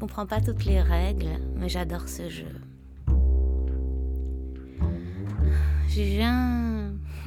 comprends 0.00 0.24
pas 0.24 0.40
toutes 0.40 0.64
les 0.64 0.80
règles, 0.80 1.28
mais 1.56 1.68
j'adore 1.68 2.08
ce 2.08 2.30
jeu. 2.30 2.46
Je 5.88 6.00
viens. 6.00 6.94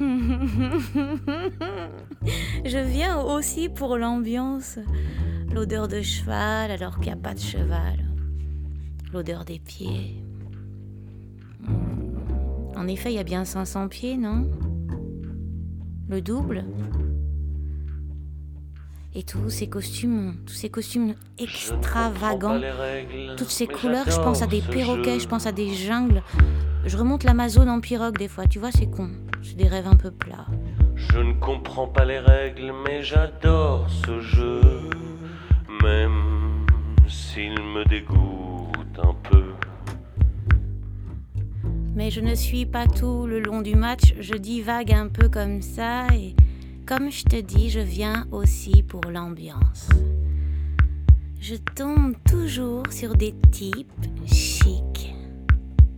Je 2.64 2.78
viens 2.78 3.20
aussi 3.20 3.68
pour 3.68 3.96
l'ambiance. 3.96 4.80
L'odeur 5.52 5.86
de 5.86 6.02
cheval 6.02 6.72
alors 6.72 6.96
qu'il 6.96 7.06
n'y 7.06 7.12
a 7.12 7.16
pas 7.16 7.34
de 7.34 7.38
cheval. 7.38 8.04
L'odeur 9.12 9.44
des 9.44 9.60
pieds. 9.60 10.20
En 12.76 12.88
effet, 12.88 13.12
il 13.12 13.16
y 13.16 13.20
a 13.20 13.24
bien 13.24 13.44
500 13.44 13.86
pieds, 13.86 14.16
non? 14.16 14.50
Le 16.08 16.20
double? 16.20 16.64
Et 19.16 19.22
tous 19.22 19.48
ces 19.48 19.68
costumes, 19.68 20.34
tous 20.44 20.54
ces 20.54 20.68
costumes 20.68 21.14
extravagants, 21.38 22.60
toutes 23.36 23.50
ces 23.50 23.66
couleurs, 23.66 24.10
je 24.10 24.16
pense 24.16 24.42
à 24.42 24.46
des 24.46 24.60
perroquets, 24.60 25.20
je 25.20 25.28
pense 25.28 25.46
à 25.46 25.52
des 25.52 25.72
jungles. 25.72 26.22
Je 26.84 26.96
remonte 26.96 27.22
l'Amazone 27.22 27.68
en 27.68 27.80
pirogue 27.80 28.18
des 28.18 28.28
fois, 28.28 28.46
tu 28.46 28.58
vois, 28.58 28.72
c'est 28.72 28.90
con. 28.90 29.10
C'est 29.42 29.56
des 29.56 29.68
rêves 29.68 29.86
un 29.86 29.96
peu 29.96 30.10
plats. 30.10 30.46
Je 30.96 31.18
ne 31.18 31.32
comprends 31.34 31.86
pas 31.86 32.04
les 32.04 32.18
règles, 32.18 32.72
mais 32.84 33.02
j'adore 33.02 33.88
ce 33.88 34.20
jeu. 34.20 34.60
Même 35.82 36.66
s'il 37.08 37.52
me 37.52 37.88
dégoûte 37.88 38.98
un 38.98 39.14
peu. 39.30 39.44
Mais 41.94 42.10
je 42.10 42.20
ne 42.20 42.34
suis 42.34 42.66
pas 42.66 42.86
tout 42.86 43.26
le 43.26 43.38
long 43.38 43.62
du 43.62 43.76
match, 43.76 44.14
je 44.18 44.34
divague 44.34 44.92
un 44.92 45.06
peu 45.06 45.28
comme 45.28 45.62
ça 45.62 46.06
et 46.12 46.34
comme 46.86 47.10
je 47.10 47.24
te 47.24 47.40
dis, 47.40 47.70
je 47.70 47.80
viens 47.80 48.26
aussi 48.30 48.82
pour 48.82 49.02
l'ambiance. 49.10 49.88
Je 51.40 51.54
tombe 51.54 52.14
toujours 52.28 52.82
sur 52.90 53.14
des 53.14 53.34
types 53.50 53.90
chics, 54.26 55.14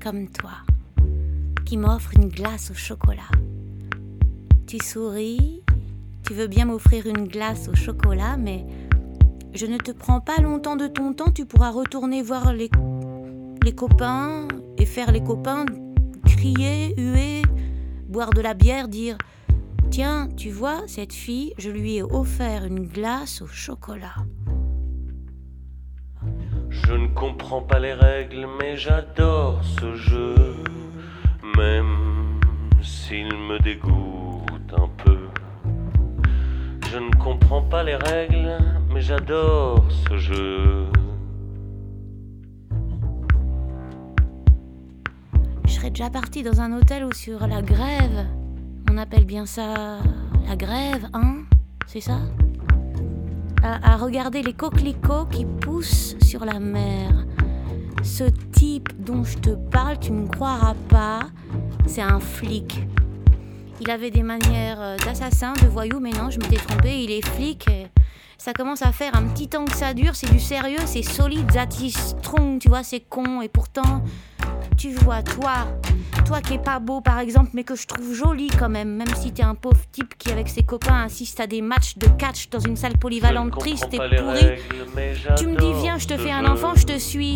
comme 0.03 0.29
toi, 0.29 0.59
qui 1.65 1.77
m'offrent 1.77 2.15
une 2.15 2.29
glace 2.29 2.71
au 2.71 2.75
chocolat. 2.75 3.31
Tu 4.67 4.79
souris, 4.79 5.63
tu 6.25 6.35
veux 6.35 6.47
bien 6.47 6.67
m'offrir 6.67 7.07
une 7.07 7.27
glace 7.27 7.69
au 7.69 7.75
chocolat, 7.75 8.37
mais 8.37 8.65
je 9.55 9.67
ne 9.67 9.79
te 9.79 9.91
prends 9.91 10.21
pas 10.21 10.41
longtemps 10.41 10.77
de 10.77 10.87
ton 10.87 11.13
temps, 11.13 11.33
tu 11.33 11.47
pourras 11.47 11.71
retourner 11.71 12.23
voir 12.23 12.53
les, 12.53 12.71
les 13.65 13.75
copains 13.75 14.47
et 14.79 14.87
faire 14.87 15.11
les 15.11 15.23
copains, 15.23 15.67
crier, 16.25 16.95
huer, 16.97 17.43
boire 18.09 18.31
de 18.31 18.41
la 18.41 18.55
bière, 18.55 18.89
dire 18.89 19.17
Tiens, 19.91 20.29
tu 20.37 20.51
vois, 20.51 20.83
cette 20.87 21.13
fille, 21.13 21.55
je 21.59 21.71
lui 21.71 21.97
ai 21.97 22.03
offert 22.03 22.65
une 22.65 22.87
glace 22.87 23.41
au 23.41 23.47
chocolat. 23.47 24.17
Je 26.69 26.93
ne 26.93 27.07
comprends 27.09 27.63
pas 27.63 27.79
les 27.79 27.95
règles, 27.95 28.47
mais 28.61 28.77
j'adore 28.77 29.63
ce 29.65 29.95
jeu. 29.95 30.57
Même 31.57 32.41
s'il 32.83 33.29
me 33.29 33.59
dégoûte 33.63 34.73
un 34.77 34.89
peu. 35.03 35.19
Je 36.91 36.99
ne 36.99 37.11
comprends 37.23 37.63
pas 37.63 37.83
les 37.83 37.97
règles, 37.97 38.59
mais 38.93 39.01
j'adore 39.01 39.85
ce 39.91 40.17
jeu. 40.19 40.87
Je 45.67 45.73
serais 45.73 45.91
déjà 45.91 46.11
parti 46.11 46.43
dans 46.43 46.61
un 46.61 46.77
hôtel 46.77 47.05
ou 47.05 47.13
sur 47.13 47.47
la 47.47 47.63
grève 47.63 48.27
on 48.97 48.99
appelle 48.99 49.27
bien 49.27 49.45
ça 49.45 49.99
la 50.49 50.57
grève, 50.57 51.07
hein 51.13 51.43
C'est 51.87 52.01
ça? 52.01 52.19
À, 53.63 53.97
regarder 53.97 54.43
les 54.43 54.55
coquelicots 54.55 55.27
qui 55.27 55.45
poussent 55.45 56.17
sur 56.23 56.47
la 56.47 56.59
mer. 56.61 57.27
Ce 58.03 58.25
type 58.53 58.89
dont 58.99 59.23
je 59.23 59.37
te 59.37 59.51
parle, 59.51 59.99
tu 59.99 60.13
ne 60.13 60.27
croiras 60.27 60.75
pas, 60.89 61.21
c'est 61.87 62.01
un 62.01 62.21
flic. 62.21 62.87
Il 63.83 63.91
avait 63.91 64.11
des 64.11 64.23
manières 64.23 64.81
euh, 64.81 64.97
d'assassin, 64.97 65.53
de 65.55 65.67
voyou, 65.67 66.01
mais 66.01 66.13
non, 66.13 66.31
je 66.31 66.39
m'étais 66.39 66.57
trompée, 66.57 67.03
il 67.03 67.11
est 67.11 67.27
flic. 67.27 67.69
ça 68.39 68.55
commence 68.55 68.81
à 68.81 68.93
faire 68.93 69.15
un 69.15 69.25
petit 69.25 69.49
temps 69.49 69.67
que 69.67 69.77
ça 69.77 69.93
dure, 69.93 70.15
c'est 70.15 70.31
du 70.31 70.41
sérieux, 70.41 70.81
c'est 70.87 71.03
solide, 71.03 71.53
that 71.53 71.69
strong, 71.71 72.61
tu 72.61 72.69
vois, 72.69 72.83
c'est 72.83 73.01
con, 73.01 73.43
et 73.43 73.49
pourtant, 73.49 74.03
tu 74.79 74.93
vois, 74.93 75.23
toi, 75.23 75.67
toi 76.25 76.41
qui 76.41 76.55
es 76.55 76.59
pas 76.59 76.79
beau 76.79 77.01
par 77.01 77.19
exemple, 77.19 77.51
mais 77.55 77.65
que 77.65 77.75
je 77.75 77.87
trouve 77.87 78.13
joli 78.15 78.49
quand 78.49 78.69
même, 78.69 78.97
même 78.97 79.15
si 79.17 79.33
t'es 79.33 79.43
un 79.43 79.55
pauvre 79.55 79.81
type 79.93 80.17
qui 80.19 80.31
avec 80.31 80.49
ses 80.49 80.63
copains 80.63 81.03
assiste 81.03 81.41
à 81.41 81.47
des 81.47 81.63
matchs 81.63 81.97
de 81.99 82.07
catch 82.07 82.51
dans 82.51 82.61
une 82.61 82.77
salle 82.77 82.99
polyvalente 82.99 83.59
triste 83.59 83.93
et 83.93 83.99
pourrie. 83.99 84.61
Tu 85.37 85.47
me 85.47 85.57
dis 85.57 85.73
viens, 85.83 85.99
je 85.99 86.07
te 86.07 86.17
fais 86.17 86.33
un 86.33 86.47
enfant, 86.47 86.75
je 86.75 86.85
te 86.85 86.99
suis. 86.99 87.35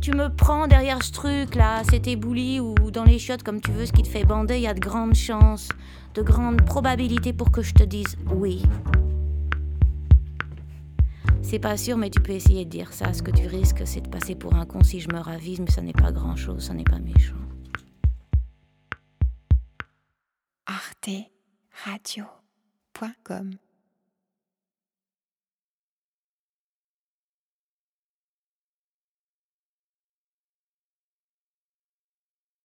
Tu 0.00 0.12
me 0.12 0.28
prends 0.28 0.66
derrière 0.66 1.02
ce 1.02 1.12
truc 1.12 1.54
là, 1.54 1.82
c'est 1.90 2.06
ébouli 2.06 2.60
ou 2.60 2.74
dans 2.90 3.04
les 3.04 3.18
chiottes 3.18 3.42
comme 3.42 3.60
tu 3.60 3.70
veux, 3.72 3.86
ce 3.86 3.92
qui 3.92 4.02
te 4.02 4.08
fait 4.08 4.24
bander, 4.24 4.56
il 4.56 4.62
y 4.62 4.68
a 4.68 4.74
de 4.74 4.80
grandes 4.80 5.14
chances, 5.14 5.68
de 6.14 6.22
grandes 6.22 6.62
probabilités 6.62 7.32
pour 7.32 7.50
que 7.50 7.62
je 7.62 7.74
te 7.74 7.82
dise 7.82 8.16
oui. 8.32 8.62
C'est 11.42 11.60
pas 11.60 11.76
sûr, 11.76 11.96
mais 11.96 12.10
tu 12.10 12.20
peux 12.20 12.32
essayer 12.32 12.64
de 12.64 12.70
dire 12.70 12.92
ça. 12.92 13.12
Ce 13.12 13.22
que 13.22 13.30
tu 13.30 13.46
risques, 13.46 13.82
c'est 13.84 14.00
de 14.00 14.08
passer 14.08 14.34
pour 14.34 14.56
un 14.56 14.66
con 14.66 14.82
si 14.82 14.98
je 14.98 15.08
me 15.08 15.20
ravise, 15.20 15.60
mais 15.60 15.70
ça 15.70 15.80
n'est 15.80 15.92
pas 15.92 16.10
grand 16.10 16.34
chose, 16.34 16.64
ça 16.64 16.74
n'est 16.74 16.82
pas 16.82 16.98
méchant. 16.98 17.36
arteradio.com 21.06 23.65